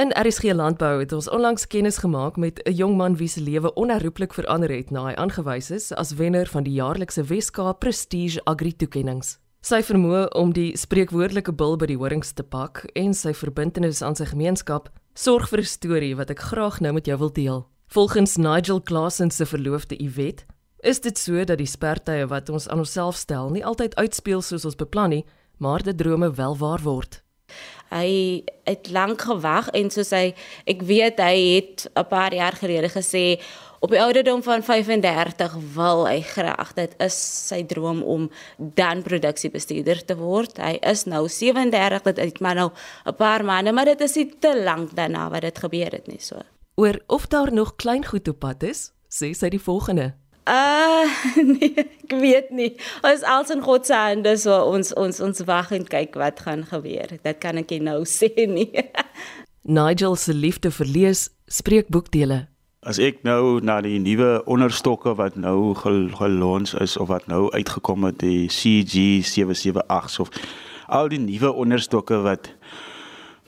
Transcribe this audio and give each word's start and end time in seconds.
In 0.00 0.12
RSG 0.16 0.52
Landbou 0.52 1.00
het 1.00 1.12
ons 1.12 1.28
onlangs 1.28 1.66
kennis 1.66 1.98
gemaak 2.00 2.36
met 2.36 2.62
'n 2.64 2.72
jong 2.72 2.96
man 2.96 3.16
wie 3.16 3.28
se 3.28 3.40
lewe 3.40 3.74
onherroepelik 3.74 4.34
verander 4.34 4.70
het 4.70 4.90
na 4.90 5.04
hy 5.04 5.14
aangewys 5.14 5.70
is 5.70 5.92
as 5.92 6.14
wenner 6.14 6.46
van 6.46 6.62
die 6.62 6.72
jaarlikse 6.72 7.22
Weskaap 7.22 7.78
Prestige 7.78 8.40
Agri 8.44 8.76
toekenninge. 8.76 9.36
Sy 9.60 9.82
vermoë 9.82 10.28
om 10.28 10.52
die 10.52 10.76
spreekwoordelike 10.76 11.52
bil 11.52 11.76
by 11.76 11.86
die 11.86 11.96
horings 11.96 12.32
te 12.32 12.42
pak 12.42 12.84
en 12.94 13.14
sy 13.14 13.34
verbintenis 13.34 14.02
aan 14.02 14.16
sy 14.16 14.24
gemeenskap 14.24 14.88
sorg 15.14 15.48
vir 15.48 15.58
'n 15.58 15.64
storie 15.64 16.16
wat 16.16 16.30
ek 16.30 16.40
graag 16.40 16.80
nou 16.80 16.92
met 16.92 17.06
jou 17.06 17.18
wil 17.18 17.32
deel. 17.32 17.66
Volgens 17.86 18.36
Nigel 18.36 18.80
Klassen 18.80 19.30
se 19.30 19.46
verloofde 19.46 19.96
Iwet, 20.02 20.46
is 20.82 21.00
dit 21.00 21.18
so 21.18 21.44
dat 21.44 21.58
die 21.58 21.66
spertye 21.66 22.26
wat 22.26 22.48
ons 22.48 22.68
aan 22.68 22.78
onsself 22.78 23.16
stel 23.16 23.50
nie 23.50 23.64
altyd 23.64 23.94
uitspeel 23.94 24.42
soos 24.42 24.64
ons 24.64 24.76
beplan 24.76 25.10
nie, 25.10 25.24
maar 25.58 25.82
dit 25.82 25.98
drome 25.98 26.30
wel 26.34 26.56
waar 26.56 26.80
word. 26.82 27.22
Hy 27.90 28.42
het 28.64 28.90
lank 28.90 29.22
gewag 29.26 29.68
en 29.74 29.90
soos 29.90 30.10
hy 30.14 30.30
ek 30.70 30.82
weet 30.86 31.18
hy 31.18 31.36
het 31.56 31.90
'n 31.94 32.06
paar 32.06 32.34
jaar 32.34 32.54
gelede 32.54 32.88
gesê 32.88 33.40
op 33.80 33.90
die 33.90 34.00
ouderdom 34.00 34.42
van 34.42 34.62
35 34.62 35.56
wil 35.74 36.04
hy 36.06 36.20
graag 36.20 36.72
dit 36.76 36.94
is 37.00 37.16
sy 37.48 37.62
droom 37.64 38.02
om 38.02 38.28
dan 38.58 39.02
produksiebestuurder 39.02 40.04
te 40.04 40.16
word. 40.16 40.60
Hy 40.60 40.76
is 40.84 41.06
nou 41.08 41.28
37, 41.28 42.02
dit 42.02 42.16
het 42.16 42.40
maar 42.40 42.54
nou 42.54 42.70
'n 43.06 43.16
paar 43.16 43.44
maande, 43.44 43.72
maar 43.72 43.84
dit 43.84 44.00
is 44.00 44.14
nie 44.14 44.28
te 44.38 44.62
lank 44.64 44.94
daarna 44.94 45.30
wat 45.30 45.40
dit 45.40 45.58
gebeur 45.58 45.92
het 45.92 46.06
nie 46.06 46.20
so. 46.20 46.36
Oor 46.74 47.00
of 47.06 47.26
daar 47.26 47.52
nog 47.52 47.76
klein 47.76 48.04
goed 48.04 48.28
op 48.28 48.38
pad 48.38 48.62
is, 48.62 48.92
sê 49.08 49.32
sy 49.32 49.48
die 49.48 49.62
volgende. 49.62 50.14
Uh 50.50 51.06
nee, 51.52 51.74
ek 51.78 52.14
weet 52.18 52.48
nie. 52.50 52.72
Ons 53.06 53.22
als 53.22 53.52
in 53.54 53.62
God 53.62 53.86
se 53.86 53.94
hande 53.94 54.34
so 54.40 54.56
ons 54.72 54.90
ons 54.98 55.20
ons 55.22 55.42
wag 55.46 55.70
en 55.76 55.84
kyk 55.86 56.16
wat 56.18 56.42
gaan 56.46 56.64
gebeur. 56.66 57.12
Dit 57.22 57.38
kan 57.42 57.60
ek 57.60 57.70
nie 57.70 57.84
nou 57.86 58.02
sê 58.18 58.32
nie. 58.50 58.70
Nigel 59.62 60.16
se 60.18 60.34
liefde 60.34 60.72
vir 60.74 60.90
lees 60.90 61.28
spreek 61.46 61.92
boekdele. 61.94 62.48
As 62.80 62.98
ek 62.98 63.20
nou 63.28 63.60
na 63.60 63.76
die 63.84 63.98
nuwe 64.00 64.40
onderstokke 64.48 65.12
wat 65.18 65.36
nou 65.36 65.74
gel 65.76 66.08
gelons 66.16 66.72
is 66.80 66.96
of 66.96 67.10
wat 67.12 67.28
nou 67.28 67.50
uitgekom 67.52 68.08
het 68.08 68.22
die 68.24 68.48
CG 68.48 69.20
778 69.28 70.20
of 70.24 70.32
al 70.88 71.12
die 71.12 71.20
nuwe 71.20 71.52
onderstokke 71.52 72.22
wat 72.24 72.48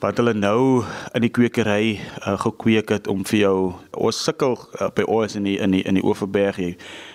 wat 0.03 0.17
hulle 0.19 0.33
nou 0.35 0.83
in 1.15 1.23
die 1.23 1.31
kwekery 1.31 1.93
uh, 1.95 2.33
gekweek 2.41 2.89
het 2.91 3.05
om 3.07 3.21
vir 3.23 3.39
jou 3.39 3.57
ons 3.95 4.17
sukkel 4.25 4.57
uh, 4.57 4.89
by 4.91 5.05
ons 5.07 5.37
in 5.39 5.47
die 5.47 5.53
in 5.63 5.71
die 5.77 5.79
in 5.87 5.95
die 5.95 6.03
Oeverberg 6.03 6.59
jy, 6.59 6.73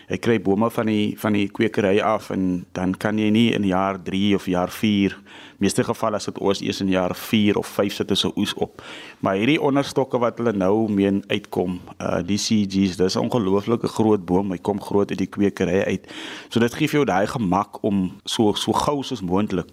jy 0.09 0.19
kry 0.25 0.39
bome 0.41 0.71
van 0.73 0.89
die 0.89 1.11
van 1.21 1.37
die 1.37 1.51
kwekery 1.53 1.99
af 2.01 2.31
en 2.33 2.65
dan 2.79 2.97
kan 2.97 3.21
jy 3.21 3.29
nie 3.35 3.51
in 3.53 3.69
jaar 3.69 4.01
3 4.09 4.23
of 4.41 4.49
jaar 4.49 4.73
4 4.73 5.19
meeste 5.61 5.85
geval 5.85 6.17
as 6.17 6.31
dit 6.31 6.41
ons 6.41 6.65
eers 6.65 6.81
in 6.81 6.95
jaar 6.95 7.13
4 7.13 7.61
of 7.61 7.69
5 7.77 7.99
sit 7.99 8.17
as 8.17 8.25
'n 8.25 8.33
oes 8.41 8.57
op. 8.57 8.81
Maar 9.21 9.37
hierdie 9.37 9.61
onderstokke 9.61 10.19
wat 10.19 10.39
hulle 10.41 10.57
nou 10.57 10.89
meen 10.89 11.25
uitkom 11.29 11.81
uh, 12.01 12.23
die 12.25 12.41
CG's 12.41 12.97
dis 12.97 13.17
'n 13.17 13.27
ongelooflike 13.29 13.89
groot 13.89 14.25
boom. 14.25 14.53
Hy 14.53 14.59
kom 14.59 14.81
groot 14.81 15.11
uit 15.11 15.19
die 15.19 15.29
kwekery 15.29 15.85
uit. 15.85 16.09
So 16.49 16.61
dit 16.61 16.75
gee 16.75 16.89
vir 16.89 17.05
jou 17.05 17.05
daai 17.05 17.27
gemak 17.27 17.83
om 17.83 18.17
so 18.25 18.55
so 18.55 18.73
gou 18.73 19.03
soos 19.03 19.21
moontlik 19.21 19.69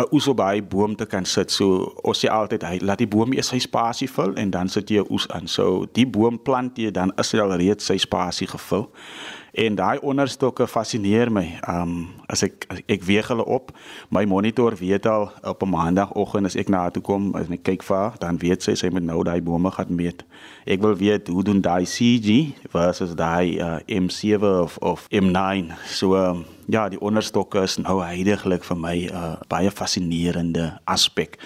'n 0.00 0.08
oes 0.12 0.28
op 0.28 0.36
daai 0.36 0.62
boom 0.62 0.96
te 0.96 1.06
kan 1.06 1.24
sit. 1.24 1.50
So 1.50 1.92
ons 2.02 2.24
sê 2.24 2.28
altyd 2.28 2.62
hy 2.62 2.78
laat 2.82 2.98
die 2.98 3.08
boom 3.08 3.32
eers 3.32 3.48
sy 3.52 3.58
spasie 3.58 4.08
vul 4.10 4.34
en 4.36 4.50
dan 4.50 4.68
sit 4.68 4.90
jy 4.90 5.00
'n 5.00 5.10
oes 5.10 5.28
aan. 5.28 5.46
So 5.46 5.86
die 5.92 6.06
boom 6.06 6.42
plant 6.42 6.78
jy 6.78 6.90
dan 6.90 7.12
is 7.18 7.32
hy 7.32 7.38
al 7.40 7.56
reeds 7.56 7.84
sy 7.84 7.96
spasie 7.96 8.46
gevul. 8.46 8.90
En 9.52 9.74
daai 9.74 9.98
onderstokke 9.98 10.66
fascineer 10.66 11.32
my. 11.32 11.58
Um 11.68 12.08
as 12.30 12.44
ek 12.46 12.66
as 12.70 12.82
ek 12.86 13.02
weeg 13.02 13.26
hulle 13.32 13.44
op, 13.44 13.72
my 14.14 14.22
monitor 14.24 14.76
weet 14.78 15.06
al 15.10 15.30
op 15.42 15.62
'n 15.62 15.68
maandagooggend 15.68 16.46
as 16.46 16.56
ek 16.56 16.68
na 16.68 16.78
haar 16.86 16.92
toe 16.94 17.02
kom 17.02 17.34
en 17.34 17.52
ek 17.52 17.62
kyk 17.62 17.82
vir 17.82 17.96
haar, 17.96 18.14
dan 18.18 18.38
weet 18.38 18.62
sy 18.62 18.74
sy 18.74 18.88
moet 18.88 19.02
nou 19.02 19.24
daai 19.24 19.42
bome 19.42 19.70
gaan 19.70 19.94
meet. 19.94 20.24
Ek 20.66 20.80
wil 20.80 20.96
weet 20.96 21.28
hoe 21.28 21.42
doen 21.42 21.60
daai 21.60 21.84
CG 21.84 22.54
versus 22.70 23.14
daai 23.14 23.58
uh, 23.58 23.78
M7 23.86 24.42
of 24.42 24.78
of 24.78 25.08
M9. 25.10 25.72
So 25.86 26.14
um, 26.14 26.44
ja, 26.66 26.88
die 26.88 27.00
onderstokke 27.00 27.62
is 27.62 27.76
nou 27.76 28.00
heidaglik 28.02 28.64
vir 28.64 28.76
my 28.76 28.96
'n 28.96 29.14
uh, 29.14 29.34
baie 29.48 29.70
fascinerende 29.70 30.78
aspek. 30.84 31.38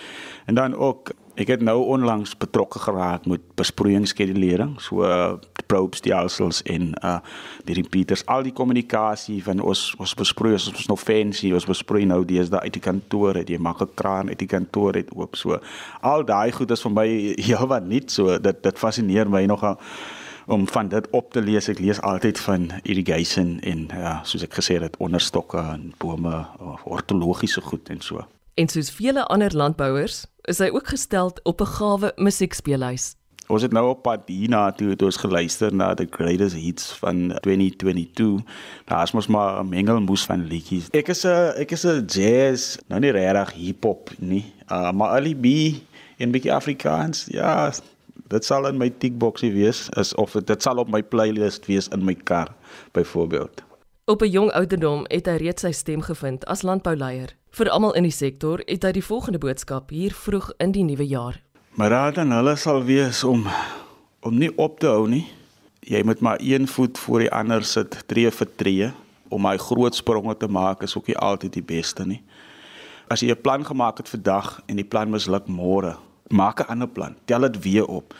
En 0.46 0.54
dan 0.54 0.74
ook 0.74 1.12
ek 1.34 1.50
het 1.54 1.62
nou 1.66 1.80
onlangs 1.96 2.36
betrokke 2.38 2.78
geraak 2.78 3.26
met 3.26 3.42
besproeiingsskedulering, 3.58 4.76
so 4.82 5.02
uh, 5.06 5.34
probe 5.66 5.96
stelsels 5.96 6.62
en 6.62 6.92
uh 7.02 7.18
die 7.64 7.74
repeaters, 7.78 8.26
al 8.28 8.44
die 8.44 8.52
kommunikasie 8.52 9.38
van 9.44 9.62
ons 9.64 9.94
ons 9.98 10.12
besproei 10.18 10.52
ons 10.52 10.66
is 10.72 10.90
nog 10.90 11.00
fancy, 11.00 11.52
ons 11.56 11.66
besproei 11.66 12.04
nou 12.04 12.20
deesdae 12.28 12.60
uit 12.66 12.76
die 12.76 12.82
kantoor, 12.84 13.40
jy 13.40 13.58
maak 13.58 13.80
'n 13.80 13.94
kraan 13.94 14.28
uit 14.28 14.38
die 14.38 14.50
kantoor 14.50 14.94
uit 14.94 15.10
oop 15.16 15.36
so. 15.36 15.58
Al 16.02 16.24
daai 16.24 16.52
goed 16.52 16.70
is 16.70 16.82
vir 16.82 16.92
my 16.92 17.08
ja 17.50 17.66
wat 17.66 17.86
nie 17.86 18.02
so 18.06 18.38
dit 18.38 18.62
dit 18.62 18.78
fascineer 18.78 19.28
my 19.28 19.46
nogal 19.46 19.78
om 20.46 20.68
van 20.68 20.88
dit 20.88 21.10
op 21.10 21.32
te 21.32 21.40
lees. 21.40 21.68
Ek 21.68 21.78
lees 21.78 22.00
altyd 22.00 22.40
van 22.40 22.70
irrigation 22.82 23.60
en 23.60 23.88
ja, 23.88 24.20
soos 24.24 24.44
ek 24.44 24.54
gesê 24.60 24.78
het, 24.82 24.96
onderstokke 25.00 25.58
en 25.58 25.92
bome 25.98 26.46
of 26.58 26.84
ortologiese 26.84 27.60
goed 27.60 27.88
en 27.88 28.00
so. 28.00 28.24
En 28.54 28.68
soos 28.68 28.90
vele 28.90 29.24
ander 29.34 29.50
landbouers, 29.56 30.26
is 30.46 30.60
hy 30.62 30.68
ook 30.70 30.92
gestel 30.92 31.32
op 31.42 31.60
'n 31.60 31.66
gawe 31.66 32.12
musiekspeelhuis. 32.16 33.16
Ons 33.46 33.62
het 33.62 33.72
nou 33.72 33.88
op 33.88 34.02
pad 34.02 34.20
hierna 34.26 34.72
toe 34.72 34.88
het 34.88 35.02
ons 35.02 35.16
geluister 35.16 35.74
na 35.74 35.94
the 35.94 36.06
greatest 36.10 36.54
hits 36.54 36.92
van 36.92 37.38
2022. 37.40 38.46
Daar's 38.84 39.12
mos 39.12 39.26
maar 39.26 39.64
'n 39.64 39.68
mengelmoes 39.68 40.24
van 40.24 40.46
liedjies. 40.46 40.88
Ek 40.90 41.08
is 41.08 41.24
'n 41.24 41.52
ek 41.56 41.70
is 41.70 41.84
'n 41.84 42.04
jazz, 42.06 42.76
nou 42.86 43.00
nie 43.00 43.10
regtig 43.10 43.52
hip-hop 43.52 44.10
nie, 44.18 44.54
uh, 44.70 44.92
maar 44.92 45.08
Ali 45.08 45.34
B 45.34 45.74
en 46.16 46.30
bietjie 46.30 46.52
Afrikaans. 46.52 47.24
Ja, 47.28 47.72
dit 48.28 48.44
sal 48.44 48.68
in 48.68 48.76
my 48.76 48.90
tickboxie 48.90 49.52
wees 49.52 49.88
is 49.88 50.14
of 50.14 50.32
dit 50.32 50.62
sal 50.62 50.76
op 50.76 50.88
my 50.88 51.02
playlist 51.02 51.66
wees 51.66 51.88
in 51.88 52.04
my 52.04 52.14
kar 52.14 52.54
byvoorbeeld. 52.92 53.62
Op 54.04 54.22
'n 54.22 54.30
jong 54.30 54.52
ouderdom 54.52 55.04
het 55.08 55.26
hy 55.26 55.36
reeds 55.36 55.62
sy 55.62 55.72
stem 55.72 56.02
gevind 56.02 56.44
as 56.46 56.62
landbouleier. 56.62 57.34
Vir 57.54 57.68
almal 57.70 57.92
in 57.94 58.02
die 58.02 58.10
sektor 58.10 58.58
het 58.66 58.82
hy 58.82 58.90
die 58.96 59.04
volgende 59.06 59.38
boodskap 59.38 59.92
hier 59.94 60.10
vroeg 60.10 60.48
in 60.58 60.72
die 60.74 60.82
nuwe 60.82 61.04
jaar. 61.06 61.36
Maar 61.78 61.92
raad 61.92 62.16
aan 62.18 62.32
hulle 62.34 62.56
sal 62.58 62.80
wees 62.82 63.20
om 63.22 63.44
om 64.26 64.34
nie 64.34 64.48
op 64.58 64.80
te 64.82 64.88
hou 64.90 65.04
nie. 65.06 65.28
Jy 65.86 66.00
moet 66.02 66.18
maar 66.18 66.42
een 66.42 66.66
voet 66.66 66.98
voor 66.98 67.22
die 67.22 67.28
ander 67.30 67.62
sit, 67.62 67.94
tree 68.10 68.32
vir 68.34 68.50
tree 68.58 68.88
om 69.30 69.46
my 69.46 69.52
groot 69.62 69.94
spronge 69.94 70.34
te 70.40 70.48
maak 70.50 70.82
is 70.82 70.96
ook 70.98 71.12
nie 71.12 71.16
altyd 71.28 71.54
die 71.54 71.62
beste 71.68 72.02
nie. 72.02 72.18
As 73.06 73.22
jy 73.22 73.30
'n 73.30 73.42
plan 73.46 73.62
gemaak 73.62 74.02
het 74.02 74.08
vir 74.08 74.22
dag 74.22 74.60
en 74.66 74.76
die 74.76 74.90
plan 74.90 75.10
misluk 75.10 75.46
môre, 75.46 75.94
maak 76.30 76.58
'n 76.58 76.70
ander 76.74 76.88
plan. 76.88 77.14
Tel 77.24 77.40
dit 77.40 77.62
weer 77.62 77.86
op. 77.86 78.14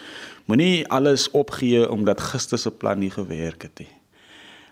Moenie 0.47 0.87
alles 0.89 1.31
opgee 1.31 1.91
omdat 1.91 2.21
gister 2.21 2.59
se 2.59 2.71
plan 2.71 2.99
nie 2.99 3.11
gewerk 3.11 3.63
het 3.63 3.79
nie. 3.79 3.91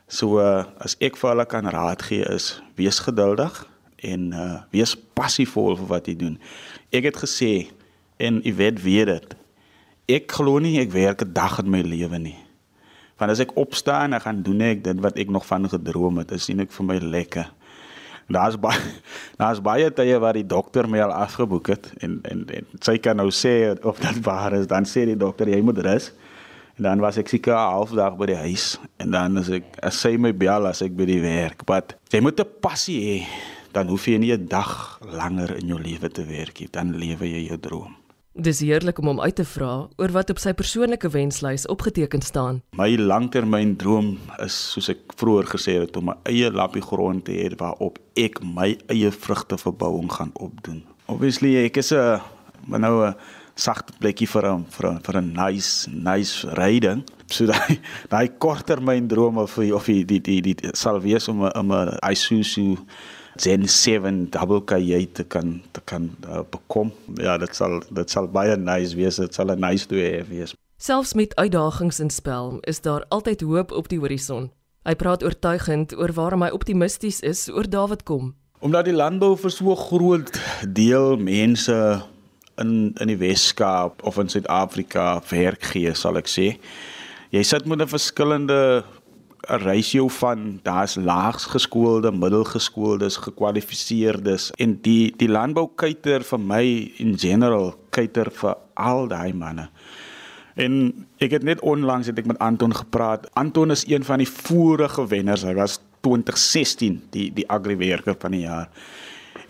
So 0.07 0.39
uh, 0.39 0.65
as 0.79 0.97
ek 1.01 1.17
vir 1.17 1.31
hulle 1.31 1.47
kan 1.47 1.67
raad 1.67 2.03
gee 2.03 2.23
is 2.23 2.63
wees 2.77 3.01
geduldig 3.01 3.72
en 4.03 4.33
uh, 4.35 4.61
wees 4.75 4.95
passievol 5.17 5.77
vir 5.79 5.89
wat 5.91 6.11
jy 6.11 6.17
doen. 6.19 6.37
Ek 6.95 7.07
het 7.11 7.19
gesê 7.23 7.53
en 8.23 8.41
jy 8.45 8.55
weet 8.59 8.83
weet 8.83 9.11
dit. 9.11 9.35
Ek 10.19 10.31
glo 10.35 10.59
nie 10.63 10.79
ek 10.83 10.93
werk 10.95 11.23
'n 11.23 11.33
dag 11.33 11.59
in 11.63 11.71
my 11.71 11.83
lewe 11.83 12.19
nie. 12.19 12.39
Want 13.19 13.31
as 13.31 13.41
ek 13.41 13.57
opstaan 13.57 14.13
en 14.13 14.21
gaan 14.21 14.43
doen 14.43 14.61
ek 14.61 14.85
dit 14.85 15.01
wat 15.01 15.17
ek 15.17 15.31
nog 15.31 15.47
van 15.47 15.69
gedroom 15.69 16.19
het, 16.19 16.33
is 16.33 16.45
sien 16.45 16.61
ek 16.61 16.73
vir 16.73 16.87
my 16.87 16.99
lekker. 16.99 17.47
Daar's 18.29 18.59
baie 18.59 18.81
daar's 19.41 19.61
baie 19.61 19.91
tye 19.91 20.19
waar 20.19 20.35
die 20.35 20.47
dokter 20.47 20.89
my 20.89 21.01
al 21.01 21.13
afgeboek 21.13 21.69
het 21.69 21.93
en 22.03 22.21
en, 22.23 22.47
en 22.49 22.67
sy 22.81 22.99
kan 22.99 23.17
nou 23.17 23.31
sê 23.31 23.79
of 23.83 23.99
dit 23.99 24.25
waar 24.25 24.53
is, 24.59 24.67
dan 24.67 24.85
sê 24.85 25.07
die 25.07 25.17
dokter 25.19 25.49
jy 25.49 25.61
moet 25.63 25.79
rus. 25.79 26.13
En 26.79 26.89
dan 26.89 27.01
was 27.01 27.19
ek 27.21 27.29
seker 27.29 27.55
'n 27.55 27.71
half 27.77 27.91
dag 27.93 28.17
by 28.17 28.27
die 28.27 28.43
huis 28.49 28.79
en 28.99 29.11
dan 29.11 29.39
as 29.39 29.51
ek 29.51 29.65
as 29.83 30.01
sy 30.01 30.17
my 30.17 30.33
bel 30.33 30.67
as 30.67 30.83
ek 30.83 30.97
by 30.97 31.05
die 31.05 31.21
werk, 31.21 31.67
but 31.67 31.95
jy 32.11 32.21
moet 32.21 32.41
'n 32.41 32.49
passie 32.61 33.01
hê. 33.03 33.19
Dan 33.73 33.89
hoef 33.89 34.07
jy 34.07 34.19
nie 34.19 34.33
'n 34.33 34.47
dag 34.47 35.01
langer 35.01 35.57
in 35.57 35.67
jou 35.67 35.81
lewe 35.81 36.09
te 36.09 36.25
werk 36.25 36.61
nie, 36.61 36.69
dan 36.71 36.97
lewe 36.97 37.25
jy 37.25 37.49
jou 37.49 37.59
droom. 37.59 37.97
Dis 38.33 38.61
heerlik 38.61 38.99
om 38.99 39.07
hom 39.07 39.21
uit 39.21 39.35
te 39.37 39.45
vra 39.45 39.89
oor 40.01 40.13
wat 40.13 40.31
op 40.31 40.39
sy 40.39 40.55
persoonlike 40.57 41.09
wenslys 41.13 41.67
opgeteken 41.69 42.23
staan. 42.25 42.63
My 42.81 42.97
langtermyndroom 42.97 44.19
is 44.41 44.57
soos 44.73 44.89
ek 44.89 45.13
vroeër 45.21 45.51
gesê 45.53 45.75
het 45.81 45.97
om 45.97 46.09
'n 46.11 46.17
eie 46.25 46.51
lappie 46.51 46.81
grond 46.81 47.25
te 47.25 47.33
hê 47.33 47.53
waarop 47.57 47.99
ek 48.17 48.41
my 48.43 48.79
eie 48.89 49.11
vrugteverbouing 49.11 50.13
gaan 50.13 50.33
opdoen. 50.35 50.83
Obviously 51.09 51.57
ek 51.65 51.77
is 51.77 51.93
'n 51.93 52.21
nou 52.69 53.05
'n 53.05 53.15
sagte 53.55 53.93
plekkie 54.01 54.29
vir 54.29 54.47
'n 54.47 54.65
vir 54.65 54.93
'n 54.93 55.01
vir 55.01 55.17
'n 55.21 55.33
nice 55.33 55.91
nice 55.91 56.47
ryding. 56.57 57.05
So 57.27 57.47
daai 57.53 57.81
daai 58.09 58.29
korttermyndrome 58.39 59.47
vir 59.47 59.75
of 59.75 59.85
die 59.85 60.05
die 60.05 60.21
die, 60.21 60.41
die, 60.41 60.55
die 60.55 60.71
sal 60.73 61.01
wees 61.01 61.29
om 61.29 61.45
'n 61.45 61.53
'n 61.53 61.99
Isuzu 62.11 62.79
Zen 63.37 63.69
7 63.69 64.31
double 64.31 64.65
kajuit 64.65 65.15
te 65.15 65.25
kan 65.25 65.63
te 65.73 65.81
kan 65.85 66.11
uh, 66.27 66.41
bekom. 66.51 66.93
Ja, 67.15 67.39
dit 67.39 67.55
sal 67.57 67.83
dit 67.89 68.11
sal 68.11 68.29
baie 68.29 68.57
nice 68.57 68.97
wees. 68.97 69.17
Dit 69.17 69.35
sal 69.35 69.53
'n 69.55 69.61
nice 69.61 69.87
toe 69.87 69.99
hê 69.99 70.29
wees. 70.29 70.55
Selfs 70.77 71.15
met 71.15 71.35
uitdagings 71.37 72.01
in 72.01 72.11
spel, 72.11 72.59
is 72.61 72.81
daar 72.81 73.05
altyd 73.09 73.41
hoop 73.41 73.73
op 73.73 73.89
die 73.89 73.99
horison. 73.99 74.51
Hy 74.83 74.95
praat 74.95 75.23
oortuigend 75.23 75.95
oor 75.95 76.11
waarom 76.13 76.43
hy 76.43 76.51
optimisties 76.51 77.21
is 77.21 77.49
oor 77.49 77.69
Dawid 77.71 78.03
kom. 78.03 78.35
Omdat 78.61 78.85
die 78.85 78.95
landbou 78.95 79.37
vir 79.39 79.51
so 79.51 79.77
groot 79.79 80.41
deel 80.67 81.17
mense 81.17 82.03
in 82.59 82.93
in 83.01 83.07
die 83.07 83.17
Weskaap 83.17 84.03
of 84.03 84.19
in 84.19 84.29
Suid-Afrika 84.29 85.23
werk 85.31 85.63
gee, 85.71 85.95
sal 85.95 86.19
ek 86.19 86.27
sê. 86.27 86.59
Jy 87.31 87.43
sit 87.43 87.67
met 87.67 87.81
'n 87.81 87.89
verskillende 87.89 88.85
'n 89.49 89.59
ratio 89.59 90.09
van 90.09 90.61
daar's 90.63 90.95
laags 90.95 91.45
geskoolde, 91.45 92.13
middelgeskooldes, 92.13 93.17
gekwalifiseerdes 93.17 94.51
en 94.57 94.79
die 94.81 95.15
die 95.17 95.29
landboukuiter 95.29 96.23
vir 96.23 96.41
my 96.41 96.65
in 96.97 97.19
general 97.19 97.75
kuiter 97.91 98.31
vir 98.31 98.57
al 98.75 99.09
daai 99.09 99.33
manne. 99.35 99.69
En 100.55 101.07
ek 101.19 101.31
het 101.31 101.43
net 101.43 101.61
onlangs 101.61 102.07
het 102.07 102.19
ek 102.19 102.27
met 102.27 102.39
Anton 102.39 102.75
gepraat. 102.75 103.27
Anton 103.35 103.71
is 103.71 103.87
een 103.89 104.05
van 104.05 104.19
die 104.19 104.29
vorige 104.29 105.07
wenners. 105.07 105.43
Hy 105.43 105.55
was 105.55 105.81
2016 106.01 107.01
die 107.11 107.31
die 107.33 107.49
agriwerker 107.49 108.15
van 108.19 108.31
die 108.31 108.45
jaar. 108.45 108.69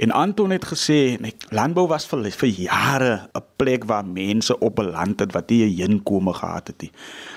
En 0.03 0.11
Anton 0.11 0.51
het 0.51 0.65
gesê 0.67 1.15
net 1.23 1.45
landbou 1.55 1.85
was 1.87 2.09
vir 2.11 2.25
vir 2.35 2.49
jare 2.49 3.29
'n 3.39 3.45
plek 3.57 3.85
waar 3.85 4.05
mense 4.05 4.59
op 4.59 4.75
beland 4.77 5.21
het 5.21 5.33
wat 5.33 5.51
nie 5.51 5.63
'n 5.63 5.91
inkome 5.91 6.33
gehad 6.35 6.67
het 6.67 6.81
nie. 6.81 6.91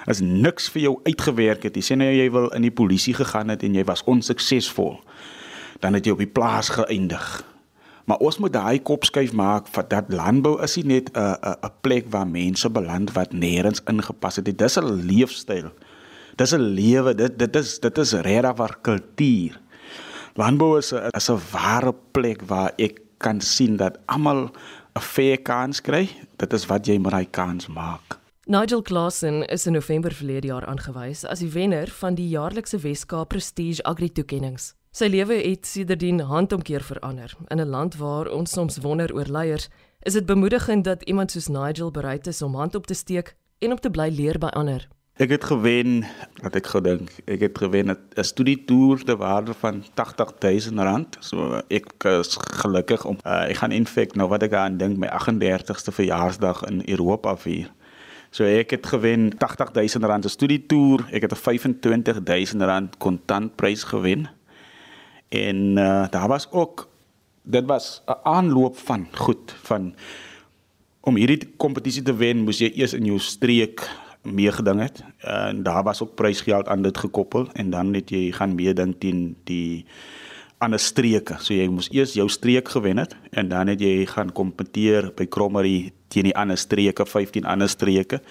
As 0.06 0.20
niks 0.20 0.70
vir 0.70 0.82
jou 0.82 1.00
uitgewerk 1.04 1.64
het, 1.64 1.76
jy 1.76 1.82
sê 1.82 1.96
nou 1.96 2.10
jy 2.10 2.32
wil 2.32 2.48
in 2.50 2.62
die 2.62 2.72
polisie 2.72 3.14
gegaan 3.14 3.50
het 3.50 3.64
en 3.64 3.74
jy 3.74 3.84
was 3.84 4.04
onsuksesvol, 4.04 5.00
dan 5.80 5.94
het 5.94 6.06
jy 6.06 6.12
op 6.12 6.18
die 6.18 6.28
plaas 6.28 6.70
geëindig. 6.70 7.44
Maar 8.06 8.18
ons 8.18 8.38
moet 8.38 8.54
daai 8.54 8.82
kop 8.82 9.04
skuif 9.04 9.34
maak 9.34 9.68
vir 9.68 9.86
dat 9.88 10.06
landbou 10.08 10.64
is 10.64 10.76
nie 10.76 10.86
net 10.86 11.10
'n 11.14 11.20
'n 11.20 11.56
'n 11.64 11.72
plek 11.82 12.06
waar 12.10 12.28
mense 12.28 12.70
beland 12.70 13.14
wat 13.14 13.34
nêrens 13.34 13.82
ingepas 13.86 14.36
het 14.36 14.46
nie. 14.46 14.56
Dis 14.56 14.78
'n 14.78 15.06
leefstyl. 15.06 15.72
Dis 16.36 16.54
'n 16.54 16.62
lewe. 16.62 17.16
Dit 17.16 17.38
dit 17.40 17.56
is 17.56 17.80
dit 17.80 17.98
is 17.98 18.14
regtig 18.14 18.60
'n 18.60 18.82
kultuur. 18.82 19.60
Landbou 20.38 20.78
is 20.78 20.92
'n 20.92 21.08
is 21.16 21.30
'n 21.30 21.40
ware 21.52 21.94
plek 22.12 22.42
waar 22.42 22.74
ek 22.76 23.00
kan 23.18 23.42
sien 23.42 23.78
dat 23.78 23.98
almal 24.06 24.52
'n 24.96 25.02
fair 25.02 25.38
kans 25.42 25.82
kry. 25.82 26.10
Dit 26.36 26.54
is 26.54 26.66
wat 26.66 26.86
jy 26.86 26.98
met 26.98 27.12
daai 27.12 27.30
kans 27.30 27.68
maak. 27.68 28.20
Nigel 28.46 28.82
Klassen 28.82 29.48
is 29.48 29.66
in 29.66 29.74
November 29.74 30.12
verlede 30.14 30.48
jaar 30.48 30.66
aangewys 30.66 31.26
as 31.26 31.40
die 31.40 31.52
wenner 31.52 31.88
van 31.88 32.16
die 32.16 32.30
jaarlikse 32.30 32.78
Weskaap 32.78 33.30
Prestige 33.30 33.84
Agri 33.84 34.12
Toekennings. 34.12 34.74
Sy 34.92 35.08
lewe 35.08 35.34
het 35.34 35.66
sedertdien 35.66 36.20
handomkeer 36.20 36.84
verander. 36.84 37.34
In 37.48 37.60
'n 37.60 37.70
land 37.70 37.96
waar 37.96 38.28
ons 38.28 38.52
soms 38.52 38.78
wonder 38.78 39.14
oor 39.14 39.28
leiers, 39.28 39.70
is 40.02 40.14
dit 40.14 40.26
bemoedigend 40.26 40.84
dat 40.84 41.04
iemand 41.04 41.32
soos 41.32 41.48
Nigel 41.48 41.92
bereid 41.92 42.28
is 42.28 42.42
om 42.42 42.56
hand 42.56 42.76
op 42.76 42.88
te 42.88 42.94
steek 42.94 43.36
en 43.60 43.72
om 43.72 43.80
te 43.80 43.90
bly 43.90 44.10
leer 44.10 44.38
by 44.38 44.48
ander. 44.48 44.88
Ek 45.16 45.30
het 45.32 45.46
gewen, 45.48 46.04
wat 46.44 46.58
ek 46.60 46.66
gedink, 46.74 47.12
ek 47.24 47.40
het 47.40 47.58
gewen 47.58 47.88
'n 47.88 48.24
studietoer 48.24 49.04
te 49.04 49.16
waarde 49.16 49.54
van 49.54 49.84
R80000. 49.96 51.16
So 51.20 51.62
ek 51.68 52.04
is 52.04 52.36
gelukkig 52.36 53.06
om 53.06 53.18
uh, 53.24 53.48
ek 53.48 53.56
gaan 53.56 53.72
in 53.72 53.88
feite 53.88 54.18
nou 54.18 54.28
wat 54.28 54.44
ek 54.44 54.54
aan 54.54 54.78
dink 54.78 54.98
my 54.98 55.08
38ste 55.08 55.96
verjaarsdag 55.96 56.66
in 56.68 56.84
Europa 56.86 57.38
vier. 57.38 57.72
So 58.30 58.44
ek 58.44 58.70
het 58.76 58.86
gewen 58.86 59.32
R80000 59.40 60.04
'n 60.04 60.30
studietoer, 60.30 61.08
ek 61.12 61.22
het 61.22 61.32
'n 61.32 61.40
R25000 61.40 62.98
kontantprys 62.98 63.84
gewen. 63.84 64.28
En 65.30 65.78
uh, 65.78 66.10
daar 66.10 66.28
was 66.28 66.52
ook 66.52 66.90
dit 67.44 67.66
was 67.66 68.02
'n 68.06 68.20
aanloop 68.24 68.78
van 68.78 69.08
goed 69.12 69.56
van 69.64 69.96
om 71.00 71.16
hierdie 71.16 71.54
kompetisie 71.58 72.04
te 72.04 72.16
wen, 72.16 72.44
moes 72.44 72.60
jy 72.60 72.72
eers 72.76 72.94
in 72.94 73.06
jou 73.06 73.20
streek 73.20 74.04
meegeding 74.26 74.82
het 74.82 75.04
en 75.20 75.64
daar 75.64 75.84
was 75.84 76.02
ook 76.02 76.16
prysgeld 76.16 76.68
aan 76.68 76.82
dit 76.82 76.98
gekoppel 76.98 77.48
en 77.54 77.70
dan 77.70 77.94
het 77.94 78.10
jy 78.10 78.32
gaan 78.32 78.56
meeding 78.56 78.96
teen 79.00 79.36
die 79.44 79.86
ander 80.58 80.80
streke. 80.80 81.38
So 81.44 81.54
jy 81.54 81.68
moes 81.72 81.90
eers 81.94 82.16
jou 82.16 82.28
streek 82.32 82.70
gewen 82.72 83.02
het 83.02 83.16
en 83.36 83.50
dan 83.52 83.72
het 83.72 83.82
jy 83.84 84.06
gaan 84.10 84.32
kompeteer 84.36 85.12
by 85.18 85.28
Krommerie 85.28 85.94
teen 86.14 86.30
die 86.30 86.36
ander 86.38 86.58
streke, 86.58 87.06
15 87.06 87.46
ander 87.46 87.70
streke. 87.70 88.22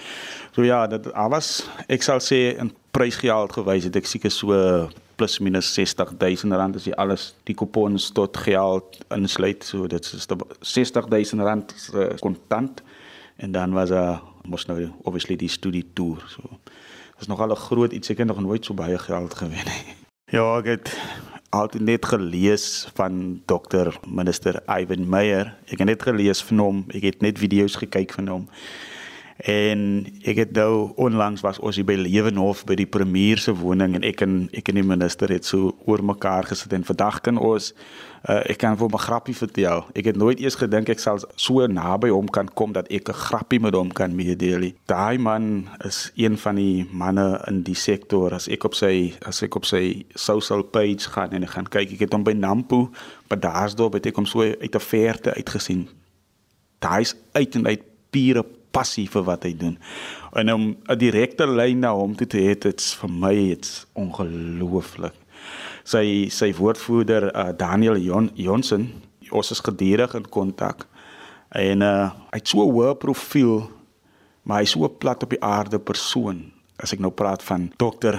So 0.55 0.65
ja, 0.65 0.87
dit 0.91 1.11
was 1.13 1.69
ek 1.89 2.03
sal 2.03 2.21
sê 2.21 2.57
'n 2.59 2.73
prysgeld 2.93 3.53
gewys 3.53 3.85
het 3.85 3.97
ek 3.97 4.07
seker 4.07 4.31
so 4.31 4.89
plus 5.17 5.39
minus 5.39 5.75
60000 5.75 6.53
rand 6.53 6.77
as 6.77 6.87
jy 6.87 6.93
alles 6.93 7.35
die 7.45 7.55
kupons 7.55 8.11
tot 8.13 8.37
geld 8.37 9.05
insluit. 9.11 9.65
So 9.65 9.87
dit 9.87 10.03
is 10.03 10.27
60000 10.61 11.43
rand 11.43 11.75
kontant 12.21 12.83
en 13.37 13.53
dan 13.53 13.73
was 13.73 13.91
'n 13.91 14.34
mos 14.49 14.67
nou 14.67 14.91
obviously 15.03 15.37
die 15.37 15.49
studie 15.49 15.85
toer 15.93 16.23
so 16.29 16.59
is 17.21 17.29
nogal 17.29 17.51
'n 17.51 17.65
groot 17.69 17.93
iets 17.93 18.11
ek 18.11 18.19
het 18.19 18.27
nog 18.27 18.41
nooit 18.41 18.65
so 18.65 18.75
baie 18.75 18.99
geld 18.99 19.35
gewen 19.35 19.65
nie. 19.65 19.95
Ja 20.27 20.59
ek 20.59 20.65
het 20.65 20.97
altyd 21.51 21.83
net 21.83 22.05
gelees 22.05 22.89
van 22.95 23.43
dokter 23.47 23.97
minister 24.07 24.63
Ivan 24.67 25.09
Meyer. 25.09 25.55
Ek 25.71 25.79
het 25.79 25.87
net 25.87 26.03
gelees 26.03 26.43
van 26.43 26.59
hom 26.59 26.85
ek 26.89 27.03
het 27.03 27.21
net 27.21 27.39
video's 27.39 27.77
gekyk 27.77 28.13
van 28.13 28.29
hom 28.29 28.49
En 29.45 30.07
ek 30.25 30.39
het 30.41 30.53
nou 30.57 30.93
onlangs 30.97 31.43
was 31.45 31.59
ons 31.61 31.77
by 31.85 31.99
Lewenhof 32.01 32.63
by 32.65 32.79
die 32.81 32.89
premier 32.89 33.37
se 33.37 33.53
woning 33.53 33.93
en 33.99 34.07
ek 34.09 34.23
en 34.25 34.47
ek 34.57 34.71
en 34.73 34.79
die 34.81 34.85
minister 34.89 35.29
het 35.29 35.45
so 35.45 35.75
oor 35.85 36.01
mekaar 36.01 36.49
gesit 36.49 36.73
en 36.73 36.87
vandag 36.89 37.19
kan 37.27 37.37
ons 37.37 37.75
uh, 38.25 38.39
ek 38.49 38.63
kan 38.63 38.79
vir 38.81 38.89
'n 38.89 39.05
grappie 39.05 39.37
vertel. 39.37 39.85
Ek 39.93 40.09
het 40.09 40.17
nooit 40.17 40.41
eers 40.41 40.57
gedink 40.57 40.89
ek 40.89 40.99
sal 40.99 41.21
so 41.37 41.67
naby 41.67 42.09
hom 42.09 42.25
kan 42.33 42.49
kom 42.49 42.73
dat 42.73 42.89
ek 42.89 43.13
'n 43.13 43.21
grappie 43.29 43.61
met 43.61 43.75
hom 43.75 43.93
kan 43.93 44.17
meedeel. 44.17 44.73
Daai 44.89 45.19
man 45.19 45.69
is 45.85 46.11
een 46.17 46.39
van 46.39 46.57
die 46.57 46.89
manne 46.91 47.45
in 47.47 47.63
die 47.63 47.77
sektor 47.77 48.33
as 48.33 48.49
ek 48.49 48.65
op 48.65 48.75
sy 48.75 49.13
as 49.27 49.43
ek 49.43 49.57
op 49.57 49.65
sy 49.65 50.07
social 50.15 50.63
page 50.63 51.05
gaan 51.13 51.33
en 51.33 51.43
ek 51.43 51.51
gaan 51.51 51.69
kyk 51.69 51.93
ek 51.93 52.01
het 52.01 52.13
hom 52.13 52.25
by 52.25 52.33
Nampo 52.33 52.89
by 53.29 53.37
Daarsdorp 53.37 53.93
het 53.93 54.07
ek 54.07 54.17
hom 54.17 54.27
so 54.27 54.41
uit 54.41 54.75
'n 54.75 54.81
verte 54.81 55.35
uitgesien. 55.37 55.89
Daai's 56.81 57.15
uit 57.33 57.55
en 57.55 57.67
uit 57.67 57.83
pure 58.11 58.64
passie 58.75 59.07
vir 59.11 59.25
wat 59.27 59.47
hy 59.47 59.53
doen. 59.59 59.77
En 60.35 60.53
om 60.53 60.65
'n 60.75 60.99
direkte 60.99 61.47
lyn 61.47 61.81
na 61.81 61.95
hom 61.95 62.15
toe 62.15 62.27
te 62.27 62.39
hê, 62.39 62.59
dit's 62.59 62.95
vir 63.01 63.11
my 63.11 63.35
dit's 63.35 63.87
ongelooflik. 63.95 65.15
Sy 65.85 66.29
sy 66.31 66.53
woordvoerder 66.53 67.31
uh, 67.35 67.53
Daniel 67.57 67.97
Jon, 67.97 68.31
Johnson, 68.35 68.89
ons 69.31 69.51
is 69.51 69.61
gedurig 69.61 70.15
in 70.15 70.29
kontak. 70.29 70.87
En 71.53 71.83
uh, 71.83 72.11
hy 72.33 72.39
het 72.41 72.49
so 72.49 72.65
'n 72.65 72.73
hoë 72.73 72.99
profiel, 72.99 73.71
maar 74.43 74.61
hy's 74.61 74.75
so 74.75 74.89
plat 74.89 75.23
op 75.23 75.31
die 75.31 75.43
aarde 75.43 75.79
persoon 75.79 76.51
as 76.83 76.93
ek 76.93 77.01
nou 77.01 77.13
praat 77.13 77.43
van 77.43 77.71
dokter 77.77 78.19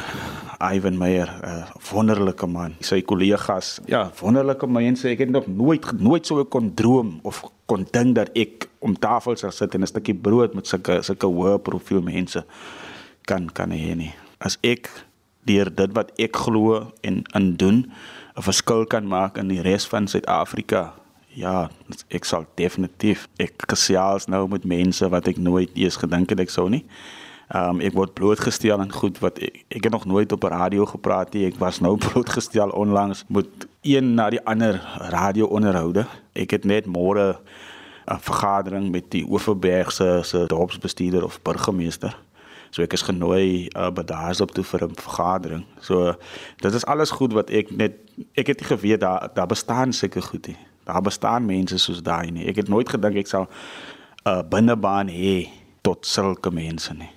Ivan 0.74 0.98
Meyer, 0.98 1.30
'n 1.30 1.46
uh, 1.46 1.66
wonderlike 1.92 2.48
man. 2.48 2.76
Sy 2.80 3.02
kollegas, 3.02 3.80
ja, 3.86 4.12
wonderlike 4.20 4.68
mense. 4.68 5.10
Ek 5.10 5.20
het 5.20 5.30
nog 5.30 5.48
nooit 5.48 6.00
nooit 6.00 6.26
so 6.26 6.44
kon 6.46 6.74
droom 6.74 7.20
of 7.24 7.44
kon 7.66 7.88
dink 7.92 8.16
dat 8.16 8.30
ek 8.34 8.70
om 8.80 8.96
tafel 9.00 9.36
sal 9.36 9.52
sit 9.52 9.74
en 9.76 9.82
'n 9.82 9.88
stukkie 9.88 10.16
brood 10.16 10.54
met 10.54 10.68
sulke 10.68 11.02
sulke 11.02 11.28
hoë 11.28 11.58
profiel 11.62 12.02
mense 12.02 12.46
kan 13.26 13.50
kan 13.52 13.72
hê 13.72 13.96
nie. 13.96 14.14
As 14.40 14.58
ek 14.62 14.90
deur 15.46 15.70
dit 15.76 15.92
wat 15.94 16.12
ek 16.18 16.36
glo 16.36 16.92
en 17.02 17.24
in 17.34 17.56
doen 17.56 17.92
'n 18.38 18.42
verskil 18.42 18.86
kan 18.86 19.08
maak 19.08 19.38
in 19.38 19.48
die 19.48 19.62
res 19.62 19.86
van 19.88 20.08
Suid-Afrika. 20.08 20.94
Ja, 21.36 21.70
ek 22.10 22.26
sal 22.26 22.46
definitief 22.56 23.28
ek 23.38 23.64
gesels 23.68 24.28
nou 24.28 24.48
met 24.48 24.66
mense 24.66 25.10
wat 25.10 25.28
ek 25.28 25.38
nooit 25.38 25.70
eers 25.76 25.96
gedink 25.96 26.30
het 26.30 26.40
ek 26.40 26.50
sou 26.50 26.70
nie. 26.70 26.86
Ehm 27.48 27.78
um, 27.78 27.80
ek 27.86 27.94
word 27.94 28.14
blootgestel 28.18 28.80
aan 28.80 28.92
goed 28.92 29.20
wat 29.22 29.38
ek, 29.38 29.60
ek 29.70 29.84
het 29.86 29.94
nog 29.94 30.06
nooit 30.10 30.32
op 30.32 30.44
radio 30.50 30.86
gepraat 30.90 31.34
nie. 31.34 31.46
Ek 31.46 31.60
was 31.62 31.80
nou 31.80 31.94
blootgestel 32.06 32.70
onlangs 32.74 33.24
met 33.28 33.68
een 33.86 34.14
na 34.18 34.30
die 34.34 34.42
ander 34.50 34.82
radio 35.14 35.46
onderhoude. 35.46 36.08
Ek 36.34 36.58
het 36.58 36.66
net 36.66 36.90
môre 36.90 37.38
'n 38.06 38.20
vergadering 38.20 38.92
met 38.92 39.12
die 39.12 39.26
Oeverbergse 39.30 40.20
se 40.24 40.46
dorpsbestuurder 40.48 41.24
of 41.24 41.42
burgemeester. 41.42 42.18
So 42.70 42.82
ek 42.82 42.94
is 42.94 43.02
genooi 43.02 43.70
uh, 43.78 43.92
by 43.92 44.04
daarsop 44.04 44.52
toe 44.52 44.64
vir 44.64 44.84
'n 44.84 44.96
vergadering. 44.96 45.66
So 45.80 46.16
dit 46.62 46.74
is 46.74 46.86
alles 46.86 47.12
goed 47.12 47.34
wat 47.34 47.50
ek 47.50 47.72
net 47.72 47.94
ek 48.34 48.48
het 48.48 48.60
nie 48.60 48.68
geweet 48.68 49.00
daar 49.00 49.30
daar 49.34 49.48
bestaan 49.48 49.94
sulke 49.94 50.22
goed 50.22 50.48
nie. 50.48 50.58
Daar 50.84 51.02
bestaan 51.02 51.46
mense 51.46 51.78
soos 51.78 52.02
daai 52.02 52.32
nie. 52.32 52.48
Ek 52.48 52.56
het 52.56 52.68
nooit 52.70 52.90
gedink 52.90 53.16
ek 53.16 53.28
sal 53.28 53.46
'n 54.26 54.30
uh, 54.30 54.42
binnebaan 54.50 55.10
hê 55.10 55.48
tot 55.82 56.06
sulke 56.06 56.52
mense 56.52 56.94
nie. 56.94 57.10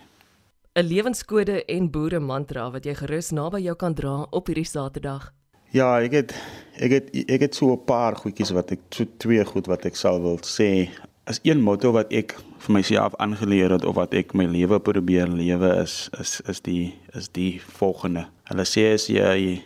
'n 0.78 0.87
lewenskode 0.87 1.64
en 1.64 1.90
boere 1.90 2.20
mantra 2.23 2.68
wat 2.70 2.85
jy 2.87 2.92
gerus 2.94 3.32
naby 3.35 3.58
jou 3.64 3.75
kan 3.75 3.94
dra 3.99 4.28
op 4.30 4.47
hierdie 4.47 4.68
Saterdag? 4.68 5.32
Ja, 5.75 5.97
ek 5.99 6.12
het 6.14 6.35
ek 6.78 6.92
het 6.94 7.08
ek 7.26 7.40
het 7.40 7.54
so 7.54 7.73
'n 7.73 7.85
paar 7.85 8.14
goedjies 8.16 8.54
wat 8.54 8.70
ek 8.70 8.80
so 8.94 9.04
twee 9.18 9.44
goed 9.44 9.66
wat 9.66 9.85
ek 9.85 9.97
sal 9.97 10.23
wil 10.23 10.38
sê. 10.38 10.88
As 11.26 11.40
een 11.42 11.61
motto 11.61 11.90
wat 11.92 12.12
ek 12.12 12.37
vir 12.58 12.73
myself 12.73 13.14
aangeleer 13.18 13.70
het 13.70 13.85
of 13.85 13.94
wat 13.94 14.14
ek 14.14 14.35
my 14.35 14.44
lewe 14.44 14.78
probeer 14.78 15.26
lewe 15.26 15.82
is 15.82 16.11
is 16.20 16.40
is 16.47 16.61
die 16.61 16.94
is 17.14 17.28
die 17.28 17.61
volgende. 17.61 18.28
Hulle 18.44 18.64
sê 18.64 18.94
as 18.94 19.08
jy 19.08 19.62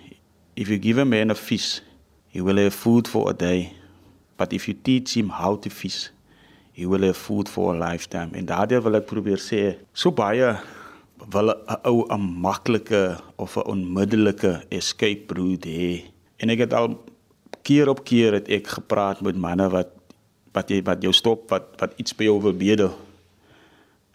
if 0.57 0.69
you 0.69 0.78
give 0.78 1.00
a 1.00 1.04
man 1.04 1.31
a 1.31 1.35
fish, 1.35 1.83
he 2.28 2.40
will 2.40 2.57
have 2.57 2.75
food 2.75 3.07
for 3.09 3.28
a 3.28 3.35
day. 3.35 3.73
But 4.38 4.52
if 4.52 4.66
you 4.66 4.75
teach 4.83 5.14
him 5.14 5.28
how 5.28 5.57
to 5.57 5.71
fish, 5.71 6.11
he 6.73 6.87
will 6.87 7.02
have 7.02 7.16
food 7.16 7.49
for 7.49 7.75
a 7.75 7.78
lifetime. 7.78 8.31
En 8.33 8.47
daardeur 8.47 8.83
wil 8.83 8.95
ek 8.95 9.07
probeer 9.07 9.38
sê 9.38 9.76
so 9.92 10.11
baie 10.11 10.57
wil 11.31 11.50
'n 11.50 11.81
ou 11.85 12.07
'n 12.09 12.41
maklike 12.41 13.17
of 13.37 13.57
'n 13.57 13.67
onmiddellike 13.67 14.64
escape 14.69 15.35
route 15.35 15.69
hê. 15.69 16.05
En 16.37 16.50
ek 16.50 16.59
het 16.59 16.73
al 16.73 17.05
keer 17.62 17.88
op 17.88 18.05
keer 18.05 18.33
het 18.33 18.49
ek 18.49 18.67
gepraat 18.67 19.21
met 19.21 19.37
manne 19.37 19.69
wat 19.71 19.88
wat 20.52 20.69
jy 20.69 20.83
wat 20.83 21.02
jou 21.02 21.12
stop 21.12 21.50
wat 21.50 21.64
wat 21.79 21.93
iets 21.97 22.14
by 22.14 22.25
jou 22.25 22.41
wil 22.43 22.52
bedel. 22.52 22.93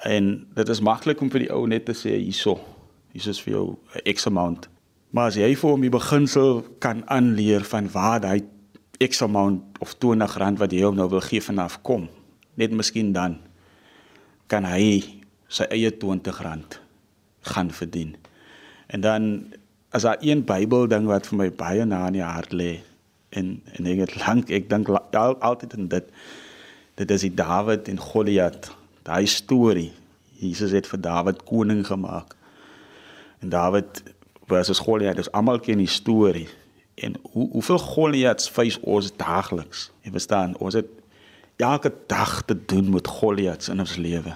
En 0.05 0.47
dit 0.53 0.69
is 0.69 0.81
maklik 0.81 1.21
om 1.21 1.29
vir 1.29 1.39
die 1.39 1.51
ou 1.51 1.67
net 1.67 1.85
te 1.85 1.93
sê 1.93 2.17
hierso. 2.19 2.59
Hier 3.11 3.27
is 3.27 3.41
vir 3.41 3.53
jou 3.53 3.77
X 4.13 4.27
amount. 4.27 4.69
Maar 5.09 5.27
as 5.27 5.35
jy 5.35 5.55
vir 5.55 5.69
hom 5.69 5.81
die 5.81 5.89
beginsel 5.89 6.61
kan 6.79 7.03
aanleer 7.09 7.63
van 7.63 7.89
waar 7.91 8.21
hy 8.21 8.43
X 8.99 9.21
amount 9.21 9.61
of 9.79 9.93
20 9.97 10.37
rand 10.37 10.59
wat 10.59 10.71
jy 10.71 10.83
hom 10.83 10.95
nou 10.95 11.09
wil 11.09 11.21
gee 11.21 11.41
vanaf 11.41 11.81
kom, 11.81 12.09
net 12.55 12.71
miskien 12.71 13.13
dan 13.13 13.39
kan 14.47 14.65
hy 14.65 15.03
sy 15.47 15.63
eie 15.63 15.91
20 15.91 16.41
rand 16.41 16.86
gaan 17.47 17.71
verdien. 17.71 18.15
En 18.87 19.01
dan 19.01 19.53
as 19.89 20.01
daar 20.01 20.17
een 20.19 20.43
Bybel 20.45 20.87
ding 20.87 21.07
wat 21.07 21.27
vir 21.27 21.37
my 21.37 21.47
baie 21.51 21.85
na 21.85 22.05
in 22.07 22.19
die 22.19 22.25
hart 22.25 22.51
lê 22.51 22.79
en 23.29 23.61
en 23.77 23.87
ek 23.87 24.03
het 24.03 24.15
lank 24.19 24.51
ek 24.51 24.69
dink 24.69 24.89
al, 24.89 25.35
altyd 25.39 25.73
in 25.77 25.87
dit 25.91 26.11
dit 26.99 27.11
is 27.11 27.23
die 27.27 27.33
Dawid 27.33 27.87
en 27.87 27.99
Goliat 27.99 28.71
daai 29.07 29.25
storie 29.25 29.91
Jesus 30.37 30.71
het 30.71 30.87
vir 30.87 30.99
Dawid 31.01 31.43
koning 31.49 31.81
gemaak. 31.87 32.35
En 33.41 33.49
Dawid 33.49 34.03
versus 34.45 34.79
Goliat 34.79 35.17
dis 35.17 35.31
almal 35.31 35.59
ken 35.59 35.81
die 35.81 35.89
storie 35.89 36.47
en 36.95 37.17
hoe 37.31 37.49
hoeveel 37.51 37.79
Goliats 37.79 38.49
face 38.49 38.81
ons 38.81 39.11
daagliks? 39.17 39.89
Jy 40.01 40.11
verstaan 40.11 40.57
ons 40.57 40.77
het 40.77 40.89
elke 41.57 41.93
dag 42.07 42.41
te 42.45 42.57
doen 42.65 42.91
met 42.93 43.07
Goliats 43.07 43.69
in 43.69 43.79
ons 43.79 43.95
lewe 43.97 44.35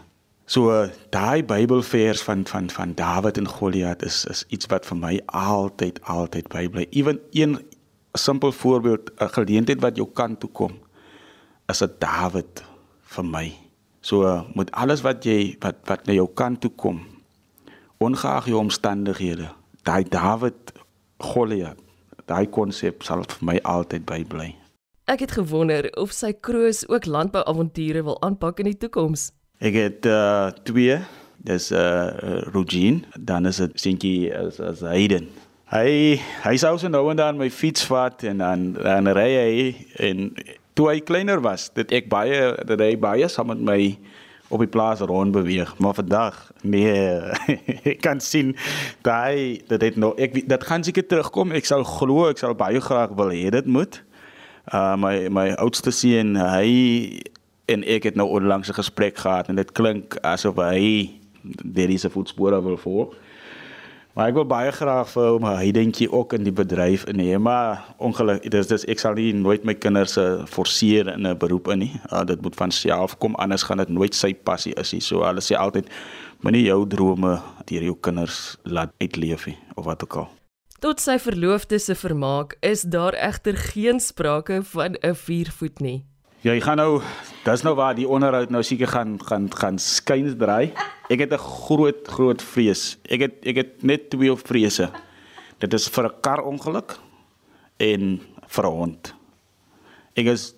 So 0.52 0.68
daai 1.16 1.46
Bybelvers 1.48 2.22
van 2.28 2.42
van 2.46 2.70
van 2.70 2.92
Dawid 2.94 3.38
en 3.38 3.48
Goliat 3.48 4.02
is 4.04 4.26
is 4.26 4.44
iets 4.48 4.68
wat 4.68 4.86
vir 4.86 4.98
my 5.00 5.12
altyd 5.26 6.02
altyd 6.04 6.50
bybly. 6.52 6.88
Ewen 6.90 7.22
een 7.32 7.54
simpel 8.14 8.52
voorbeeld, 8.52 9.12
'n 9.16 9.32
geleentheid 9.38 9.82
wat 9.82 9.96
jou 9.96 10.10
kant 10.14 10.40
toe 10.40 10.50
kom, 10.50 10.74
is 11.68 11.82
'n 11.84 11.96
Dawid 12.00 12.64
vir 13.02 13.26
my. 13.26 13.54
So 14.02 14.46
met 14.56 14.72
alles 14.72 15.02
wat 15.02 15.24
jy 15.24 15.56
wat 15.60 15.76
wat 15.86 16.06
na 16.06 16.14
jou 16.14 16.28
kant 16.34 16.62
toe 16.62 16.72
kom, 16.76 17.00
ongeag 17.98 18.46
jou 18.46 18.60
omstandighede, 18.60 19.50
daai 19.84 20.04
Dawid 20.04 20.74
Goliat, 21.18 21.78
daai 22.26 22.50
konsep 22.50 23.04
sal 23.04 23.24
vir 23.24 23.46
my 23.46 23.60
altyd 23.64 24.06
bybly. 24.06 24.56
Ek 25.06 25.20
het 25.20 25.32
gewonder 25.32 25.90
of 25.98 26.12
sy 26.12 26.34
kroos 26.34 26.88
ook 26.88 27.06
landbouavonture 27.06 28.04
wil 28.04 28.22
aanpak 28.22 28.60
in 28.60 28.66
die 28.66 28.78
toekoms. 28.78 29.32
Ek 29.62 29.76
het 29.78 30.06
uh 30.10 30.50
twee. 30.66 30.98
Dis 31.46 31.72
uh 31.72 32.10
Rogin, 32.54 33.04
dan 33.20 33.46
is 33.46 33.60
dit 33.62 33.78
seentjie 33.82 34.34
as 34.34 34.60
as 34.60 34.82
Hayden. 34.86 35.28
Hy 35.70 36.18
hy 36.44 36.56
sou 36.58 36.74
se 36.82 36.90
nou 36.90 37.04
en 37.12 37.20
dan 37.20 37.38
my 37.38 37.50
fiets 37.54 37.86
vat 37.90 38.26
en 38.26 38.42
dan 38.42 38.64
dan 38.74 39.10
ry 39.14 39.30
hy 39.38 39.68
en 40.08 40.32
toe 40.74 40.90
hy 40.90 41.00
kleiner 41.06 41.42
was, 41.46 41.70
dit 41.78 41.94
ek 41.94 42.10
baie 42.10 42.52
dat 42.66 42.82
hy 42.82 42.96
baie 42.98 43.30
saam 43.30 43.52
met 43.54 43.62
my 43.62 43.80
op 44.52 44.60
die 44.66 44.70
plaas 44.70 45.00
rond 45.08 45.32
beweeg, 45.32 45.70
maar 45.80 45.94
vandag 45.96 46.40
nee, 46.68 47.06
ek 47.94 48.02
kan 48.04 48.20
sien 48.20 48.56
daai 49.06 49.62
dat 49.70 49.80
dit 49.86 49.98
nou 50.02 50.12
ek 50.18 50.42
dit 50.42 50.66
gaan 50.68 50.84
seker 50.84 51.06
terugkom. 51.06 51.54
Ek 51.54 51.70
sal 51.70 51.86
glo 51.86 52.26
ek 52.32 52.42
sal 52.42 52.58
baie 52.58 52.82
graag 52.82 53.14
wil 53.14 53.30
hê 53.30 53.54
dit 53.54 53.70
moet. 53.70 54.02
Uh 54.74 54.98
my 54.98 55.30
my 55.30 55.52
oudste 55.62 55.94
seun, 55.94 56.34
hy 56.38 57.22
en 57.72 57.84
ek 57.84 58.04
het 58.04 58.16
nou 58.16 58.28
onlangs 58.30 58.70
'n 58.70 58.80
gesprek 58.80 59.18
gehad 59.18 59.50
en 59.50 59.56
dit 59.56 59.72
klink 59.72 60.18
asof 60.22 60.56
hy 60.56 61.10
daar 61.44 61.90
is 61.90 62.06
'n 62.06 62.10
voetspore 62.10 62.64
wil 62.64 62.78
volg. 62.78 63.16
Maar 64.12 64.28
ek 64.28 64.34
wil 64.34 64.46
baie 64.46 64.72
graag 64.76 65.08
vir 65.14 65.28
hom 65.32 65.46
hy 65.48 65.70
dink 65.72 65.96
jy 65.96 66.10
ook 66.12 66.34
in 66.36 66.44
die 66.44 66.52
bedryf 66.52 67.06
in 67.08 67.22
hê 67.24 67.38
maar 67.40 67.86
ongelukkig 68.04 68.52
dis 68.52 68.68
dis 68.68 68.84
ek 68.92 69.00
sal 69.00 69.16
nie 69.16 69.32
nooit 69.32 69.64
my 69.64 69.74
kinders 69.74 70.18
se 70.18 70.22
uh, 70.22 70.46
forceer 70.46 71.08
in 71.14 71.28
'n 71.28 71.38
beroep 71.38 71.72
in 71.72 71.80
nie. 71.80 72.02
Uh, 72.12 72.26
dit 72.28 72.42
moet 72.42 72.56
van 72.56 72.72
self 72.72 73.18
kom 73.18 73.36
anders 73.36 73.64
gaan 73.64 73.78
dit 73.78 73.90
nooit 73.90 74.16
sy 74.16 74.34
passie 74.34 74.74
is 74.76 74.92
nie. 74.92 75.00
So 75.00 75.24
hulle 75.24 75.40
sê 75.40 75.56
altyd 75.56 75.88
moenie 76.44 76.66
jou 76.68 76.88
drome 76.88 77.40
deur 77.66 77.84
jou 77.84 77.96
kinders 78.02 78.58
laat 78.64 78.92
uitleef 79.00 79.46
nie 79.48 79.58
of 79.76 79.86
wat 79.86 80.04
ook 80.04 80.16
al. 80.16 80.30
Tot 80.82 81.00
sy 81.00 81.20
verloofde 81.20 81.80
se 81.80 81.96
vermaak 81.96 82.58
is 82.60 82.82
daar 82.82 83.14
egter 83.14 83.56
geen 83.56 84.00
sprake 84.00 84.64
van 84.64 84.96
'n 85.00 85.16
viervoet 85.16 85.80
nie. 85.80 86.11
Ja, 86.42 86.56
jy 86.56 86.62
gaan 86.66 86.80
nou, 86.82 87.04
dis 87.46 87.62
nou 87.62 87.76
waar 87.78 87.94
die 87.94 88.08
onderhoud 88.10 88.50
nou 88.50 88.64
seker 88.66 88.90
gaan 88.90 89.12
gaan 89.22 89.44
gaan 89.54 89.76
skuins 89.78 90.34
draai. 90.42 90.74
Ek 91.14 91.22
het 91.22 91.34
'n 91.34 91.38
groot 91.38 92.08
groot 92.08 92.42
vrees. 92.42 92.98
Ek 93.06 93.22
het 93.22 93.46
ek 93.46 93.56
het 93.56 93.84
net 93.84 94.10
twee 94.10 94.36
vrese. 94.36 94.90
Dit 95.60 95.74
is 95.74 95.88
vir 95.88 96.06
'n 96.06 96.22
karongeluk 96.22 96.98
en 97.78 98.22
vir 98.48 98.66
'n 98.66 98.74
hond. 98.74 99.14
Ek 100.16 100.26
is 100.26 100.56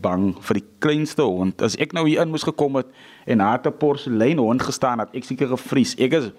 bang 0.00 0.36
vir 0.40 0.54
die 0.54 0.68
kleinste 0.78 1.22
hond. 1.22 1.60
As 1.62 1.76
ek 1.76 1.92
nou 1.92 2.06
hier 2.06 2.22
in 2.22 2.30
moes 2.30 2.44
gekom 2.44 2.76
het 2.76 2.86
en 3.26 3.38
daar 3.38 3.66
'n 3.66 3.78
porselein 3.78 4.38
hond 4.38 4.62
gestaan 4.62 5.00
het, 5.00 5.08
ek 5.12 5.24
seker 5.24 5.48
gevries. 5.48 5.96
Ek 5.98 6.12
is 6.12 6.30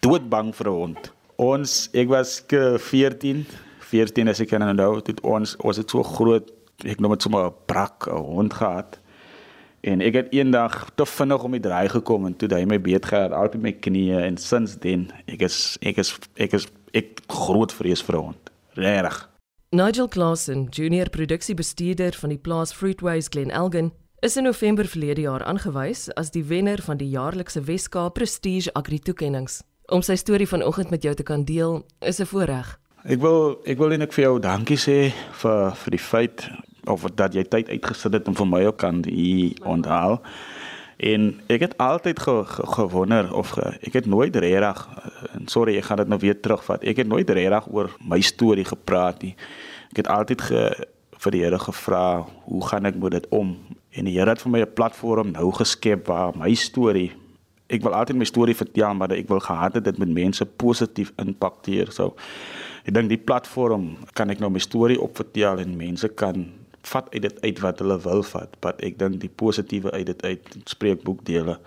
doodbang 0.00 0.54
vir 0.54 0.66
'n 0.66 0.74
hond. 0.74 1.12
Ons 1.36 1.88
ek 1.92 2.08
was 2.08 2.40
14, 2.46 3.46
14 3.80 4.28
as 4.28 4.40
ek 4.40 4.48
kan 4.48 4.62
onthou, 4.62 5.02
dit 5.02 5.20
ons 5.22 5.56
ons 5.56 5.76
het 5.76 5.90
so 5.90 6.02
groot 6.04 6.59
ek 6.84 7.00
noem 7.00 7.12
dit 7.12 7.22
sommer 7.22 7.46
'n 7.46 7.54
brak 7.66 8.06
'n 8.06 8.16
hond 8.16 8.54
gehad. 8.54 8.98
En 9.80 10.00
ek 10.00 10.14
het 10.14 10.32
eendag 10.32 10.90
te 10.94 11.06
vinnig 11.06 11.42
om 11.42 11.52
die 11.52 11.60
draai 11.60 11.88
gekom 11.88 12.26
en 12.26 12.36
toe 12.36 12.48
hy 12.52 12.64
my 12.64 12.80
beet 12.80 13.06
gehad 13.06 13.32
al 13.32 13.48
op 13.48 13.54
my 13.54 13.72
knieë 13.72 14.20
en 14.26 14.36
sinsdien 14.36 15.10
ek 15.26 15.40
is 15.42 15.78
ek 15.80 15.96
is 15.98 16.18
ek 16.36 16.52
is 16.52 16.66
ek 16.92 17.20
groot 17.28 17.72
vrees 17.72 18.02
vir 18.02 18.16
'n 18.16 18.22
hond. 18.22 18.50
Regtig. 18.74 19.28
Nigel 19.70 20.08
Clausen, 20.08 20.66
junior 20.70 21.10
produksiebestuurder 21.10 22.12
van 22.12 22.28
die 22.28 22.38
plaas 22.38 22.72
Fruitways 22.72 23.28
Glen 23.28 23.50
Elgin, 23.50 23.92
is 24.20 24.36
in 24.36 24.42
November 24.42 24.84
verlede 24.84 25.20
jaar 25.20 25.44
aangewys 25.44 26.08
as 26.14 26.30
die 26.30 26.44
wenner 26.44 26.82
van 26.82 26.96
die 26.96 27.08
jaarlikse 27.08 27.62
Weskaap 27.64 28.14
Prestige 28.14 28.72
Agri 28.74 28.98
Toekennings. 28.98 29.62
Om 29.86 30.02
sy 30.02 30.16
storie 30.16 30.48
vanoggend 30.48 30.90
met 30.90 31.02
jou 31.02 31.14
te 31.14 31.22
kan 31.22 31.44
deel, 31.44 31.86
is 32.00 32.20
'n 32.20 32.26
voorreg. 32.26 32.78
Ek 33.04 33.20
wil 33.20 33.60
ek 33.64 33.78
wil 33.78 33.96
net 33.96 34.12
vir 34.12 34.24
jou 34.24 34.38
dankie 34.38 34.76
sê 34.76 35.12
vir 35.40 35.72
vir 35.72 35.90
die 35.90 36.02
feit 36.04 36.50
of 36.84 37.04
dat 37.14 37.34
jy 37.34 37.44
tyd 37.44 37.68
uitgesit 37.68 38.12
het 38.12 38.28
om 38.28 38.36
vir 38.36 38.46
my 38.46 38.64
ook 38.68 38.78
kan 38.80 39.02
hier 39.06 39.56
onthaal. 39.64 40.20
En 41.00 41.30
ek 41.48 41.64
het 41.64 41.76
altyd 41.80 42.20
ge, 42.20 42.34
ge, 42.44 42.66
gewonder 42.76 43.30
of 43.34 43.54
ge, 43.56 43.72
ek 43.80 43.92
het 43.92 44.06
nooit 44.06 44.36
regtig 44.36 44.82
en 45.32 45.48
sorry 45.48 45.76
ek 45.80 45.88
gaan 45.88 46.02
dit 46.02 46.12
nou 46.12 46.20
weer 46.20 46.40
terugvat. 46.40 46.84
Ek 46.84 47.00
het 47.00 47.08
nooit 47.08 47.30
regtig 47.30 47.68
oor 47.72 47.88
my 48.04 48.20
storie 48.20 48.66
gepraat 48.68 49.22
nie. 49.24 49.34
Ek 49.90 50.04
het 50.04 50.10
altyd 50.12 50.44
ge, 50.44 50.64
vir 51.20 51.32
die 51.32 51.42
Here 51.44 51.58
gevra, 51.60 52.24
hoe 52.48 52.66
gaan 52.68 52.88
ek 52.88 52.96
met 52.96 53.12
dit 53.12 53.26
om? 53.28 53.56
En 53.92 54.06
die 54.08 54.16
Here 54.16 54.30
het 54.30 54.40
vir 54.40 54.52
my 54.52 54.60
'n 54.60 54.74
platform 54.74 55.32
nou 55.32 55.50
geskep 55.52 56.06
waar 56.06 56.36
my 56.36 56.54
storie 56.54 57.12
ek 57.70 57.84
wil 57.86 57.94
altyd 57.94 58.18
my 58.18 58.26
storie 58.26 58.56
vertel, 58.56 58.94
maar 58.98 59.12
ek 59.14 59.28
wil 59.30 59.40
gehad 59.42 59.78
het 59.78 59.86
dit 59.86 59.98
met 60.02 60.10
mense 60.10 60.46
positief 60.46 61.12
impakteer. 61.22 61.92
So 61.94 62.16
ek 62.84 62.94
dink 62.96 63.12
die 63.12 63.20
platform 63.20 63.92
kan 64.18 64.32
ek 64.32 64.40
nou 64.42 64.50
my 64.50 64.62
storie 64.62 64.98
opvertel 65.00 65.62
en 65.62 65.76
mense 65.78 66.08
kan 66.08 66.48
vat 66.82 67.14
uit 67.14 67.22
dit 67.22 67.40
uit 67.42 67.60
wat 67.60 67.78
hulle 67.78 68.00
wil 68.00 68.22
vat, 68.22 68.56
wat 68.60 68.82
ek 68.84 68.98
dink 68.98 69.20
die 69.20 69.32
positiewe 69.42 69.92
uit 69.92 70.06
dit 70.06 70.22
uit 70.24 70.58
spreekboek 70.64 71.24
dele. 71.24 71.58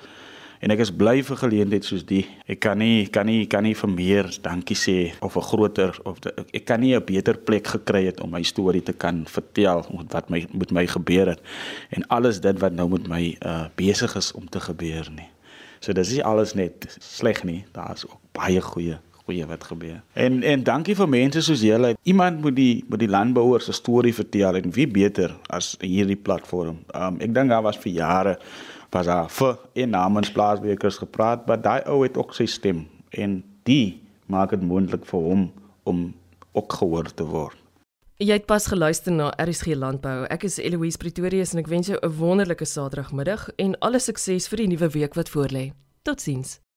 En 0.64 0.72
ek 0.72 0.80
is 0.80 0.94
bly 0.96 1.18
vir 1.28 1.40
geleenthede 1.42 1.84
soos 1.84 2.06
die. 2.08 2.22
Ek 2.48 2.62
kan 2.64 2.80
nie 2.80 3.10
kan 3.12 3.28
nie 3.28 3.44
kan 3.52 3.66
nie 3.68 3.76
vir 3.76 3.92
meer 3.92 4.30
dankie 4.46 4.78
sê 4.80 5.12
of 5.20 5.36
'n 5.36 5.48
groter 5.52 5.92
of 6.06 6.20
de, 6.20 6.32
ek 6.54 6.66
kan 6.66 6.80
nie 6.80 6.96
'n 6.96 7.04
beter 7.04 7.38
plek 7.38 7.68
gekry 7.68 8.06
het 8.06 8.22
om 8.22 8.32
my 8.32 8.44
storie 8.44 8.82
te 8.82 8.94
kan 8.94 9.26
vertel 9.28 9.84
wat 10.10 10.30
my 10.30 10.48
met 10.54 10.72
my 10.72 10.88
gebeur 10.88 11.28
het 11.28 11.42
en 11.90 12.08
alles 12.08 12.40
dit 12.40 12.60
wat 12.60 12.72
nou 12.72 12.90
met 12.90 13.08
my 13.08 13.38
uh 13.46 13.68
besig 13.76 14.16
is 14.16 14.32
om 14.32 14.50
te 14.50 14.60
gebeur 14.60 15.12
nie. 15.12 15.30
So 15.82 15.92
dis 15.94 16.12
nie 16.12 16.24
alles 16.24 16.54
net 16.54 16.96
sleg 17.00 17.44
nie, 17.44 17.66
daar's 17.74 18.06
ook 18.06 18.20
baie 18.32 18.62
goeie 18.62 19.00
goeie 19.26 19.46
wat 19.48 19.64
gebeur. 19.64 20.02
En 20.14 20.44
en 20.44 20.64
dankie 20.64 20.96
vir 20.96 21.10
mense 21.10 21.42
soos 21.42 21.62
julle. 21.62 21.96
Iemand 22.04 22.42
moet 22.42 22.56
die 22.56 22.84
moet 22.90 23.00
die 23.00 23.10
landbouers 23.10 23.66
se 23.66 23.76
storie 23.76 24.14
vertel 24.14 24.60
en 24.60 24.72
wie 24.76 24.88
beter 24.88 25.36
as 25.50 25.76
hierdie 25.80 26.20
platform. 26.20 26.84
Um 26.96 27.20
ek 27.24 27.34
dink 27.34 27.50
daar 27.50 27.64
was 27.64 27.78
vir 27.78 27.92
jare 27.92 28.38
was 28.94 29.06
daar 29.10 29.30
vir 29.30 29.58
in 29.74 29.90
namens 29.90 30.32
plaaswerkers 30.32 30.98
gepraat, 31.02 31.48
maar 31.48 31.62
daai 31.62 31.82
ou 31.90 32.04
het 32.04 32.18
ook 32.18 32.34
sy 32.34 32.46
stem 32.46 32.86
en 33.10 33.44
die 33.64 34.02
maak 34.28 34.54
dit 34.54 34.62
moontlik 34.62 35.06
vir 35.06 35.20
hom 35.20 35.52
om 35.84 36.14
ook 36.54 36.74
gehoor 36.80 37.10
te 37.14 37.26
word. 37.26 37.58
Jy 38.22 38.38
het 38.38 38.46
pas 38.46 38.68
geluister 38.70 39.12
na 39.12 39.32
RSG 39.42 39.74
Landbou. 39.76 40.28
Ek 40.32 40.46
is 40.48 40.60
Eloise 40.62 41.02
Pretorius 41.02 41.56
en 41.56 41.60
ek 41.64 41.68
wens 41.68 41.90
jou 41.90 41.98
'n 41.98 42.18
wonderlike 42.20 42.66
Saterdagmiddag 42.66 43.50
en 43.58 43.76
alle 43.80 44.00
sukses 44.00 44.48
vir 44.48 44.58
die 44.58 44.68
nuwe 44.68 44.90
week 44.90 45.16
wat 45.16 45.30
voorlê. 45.30 45.74
Totsiens. 46.04 46.63